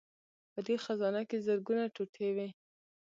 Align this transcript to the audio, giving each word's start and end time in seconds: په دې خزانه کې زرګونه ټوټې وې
په 0.53 0.59
دې 0.67 0.75
خزانه 0.83 1.21
کې 1.29 1.37
زرګونه 1.45 1.83
ټوټې 1.95 2.29
وې 2.35 2.49